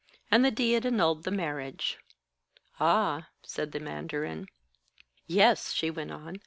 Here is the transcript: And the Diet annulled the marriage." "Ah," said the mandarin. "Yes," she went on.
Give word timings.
And 0.31 0.43
the 0.43 0.49
Diet 0.49 0.83
annulled 0.83 1.25
the 1.25 1.29
marriage." 1.29 1.99
"Ah," 2.79 3.27
said 3.43 3.71
the 3.71 3.79
mandarin. 3.79 4.47
"Yes," 5.27 5.73
she 5.73 5.91
went 5.91 6.09
on. 6.09 6.39